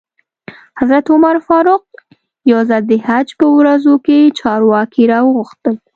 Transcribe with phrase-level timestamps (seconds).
[0.81, 1.83] حضرت عمر فاروق
[2.51, 5.75] یو ځل د حج په ورځو کې چارواکي را وغوښتل.